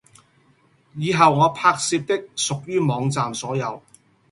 [0.95, 3.83] 以後我拍攝的屬於網站所有